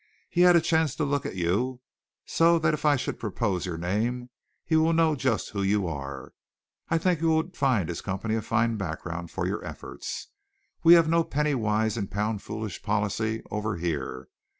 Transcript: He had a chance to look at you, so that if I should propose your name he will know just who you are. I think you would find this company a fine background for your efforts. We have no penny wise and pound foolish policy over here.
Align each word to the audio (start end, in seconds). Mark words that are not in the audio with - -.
He 0.31 0.41
had 0.41 0.55
a 0.55 0.61
chance 0.61 0.95
to 0.95 1.03
look 1.05 1.27
at 1.27 1.35
you, 1.35 1.79
so 2.25 2.57
that 2.57 2.73
if 2.73 2.85
I 2.85 2.95
should 2.95 3.19
propose 3.19 3.67
your 3.67 3.77
name 3.77 4.31
he 4.65 4.75
will 4.75 4.93
know 4.93 5.13
just 5.13 5.51
who 5.51 5.61
you 5.61 5.85
are. 5.87 6.33
I 6.89 6.97
think 6.97 7.21
you 7.21 7.29
would 7.35 7.55
find 7.55 7.87
this 7.87 8.01
company 8.01 8.33
a 8.33 8.41
fine 8.41 8.77
background 8.77 9.29
for 9.29 9.45
your 9.45 9.63
efforts. 9.63 10.29
We 10.83 10.95
have 10.95 11.07
no 11.07 11.23
penny 11.23 11.53
wise 11.53 11.97
and 11.97 12.09
pound 12.09 12.41
foolish 12.41 12.81
policy 12.81 13.43
over 13.51 13.77
here. 13.77 14.27